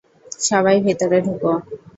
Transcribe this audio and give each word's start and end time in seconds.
সবাই 0.41 0.77
ভেতরে 0.85 1.17
ঢুকো। 1.25 1.51